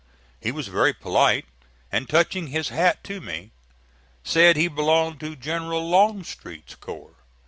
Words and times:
He 0.39 0.51
was 0.51 0.67
very 0.67 0.93
polite, 0.93 1.45
and, 1.91 2.09
touching 2.09 2.47
his 2.47 2.69
hat 2.69 3.03
to 3.03 3.21
me, 3.21 3.51
said 4.23 4.57
he 4.57 4.67
belonged 4.67 5.19
to 5.19 5.35
General 5.35 5.87
Longstreet's 5.87 6.73
corps. 6.73 7.17